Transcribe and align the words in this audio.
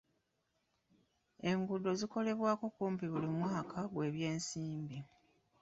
Enguudo 1.51 1.89
zikolebwako 1.99 2.65
kumpi 2.75 3.05
buli 3.11 3.27
mwaka 3.37 3.79
gw'ebyensimbi. 3.93 4.97